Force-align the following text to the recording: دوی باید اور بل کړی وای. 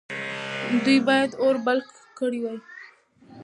دوی 0.83 0.99
باید 1.07 1.31
اور 1.43 1.55
بل 1.65 1.79
کړی 2.19 2.39
وای. 2.41 2.57